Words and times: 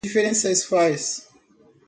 Que 0.03 0.07
diferença 0.07 0.51
isso 0.51 0.67
faz? 0.67 1.29